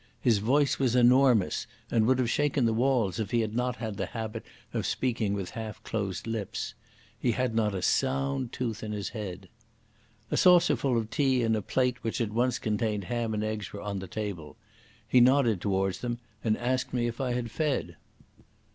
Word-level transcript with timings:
His 0.19 0.39
voice 0.39 0.79
was 0.79 0.95
enormous 0.95 1.67
and 1.91 2.07
would 2.07 2.17
have 2.17 2.27
shaken 2.27 2.65
the 2.65 2.73
walls 2.73 3.19
if 3.19 3.29
he 3.29 3.41
had 3.41 3.53
not 3.55 3.75
had 3.75 3.97
the 3.97 4.07
habit 4.07 4.43
of 4.73 4.87
speaking 4.87 5.35
with 5.35 5.51
half 5.51 5.83
closed 5.83 6.25
lips. 6.25 6.73
He 7.19 7.33
had 7.33 7.53
not 7.53 7.75
a 7.75 7.83
sound 7.83 8.51
tooth 8.51 8.81
in 8.81 8.93
his 8.93 9.09
head. 9.09 9.47
A 10.31 10.37
saucer 10.37 10.75
full 10.75 10.97
of 10.97 11.11
tea 11.11 11.43
and 11.43 11.55
a 11.55 11.61
plate 11.61 12.03
which 12.03 12.17
had 12.17 12.33
once 12.33 12.57
contained 12.57 13.03
ham 13.03 13.31
and 13.35 13.43
eggs 13.43 13.71
were 13.73 13.81
on 13.81 13.99
the 13.99 14.07
table. 14.07 14.57
He 15.07 15.21
nodded 15.21 15.61
towards 15.61 15.99
them 15.99 16.17
and 16.43 16.57
asked 16.57 16.95
me 16.95 17.05
if 17.05 17.21
I 17.21 17.33
had 17.33 17.51
fed. 17.51 17.95